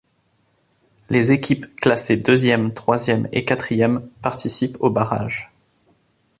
Les 1.11 1.31
équipes 1.31 1.75
classées 1.75 2.17
deuxième, 2.17 2.73
troisième 2.73 3.29
et 3.33 3.45
quatrième 3.45 4.01
participent 4.23 4.77
aux 4.79 4.89
barrages. 4.89 5.51